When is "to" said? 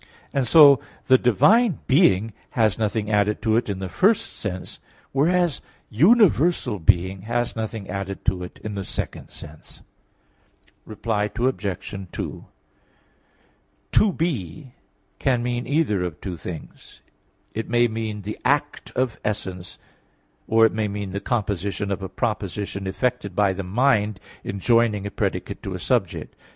3.43-3.55, 8.25-8.41, 13.91-14.11, 25.61-25.75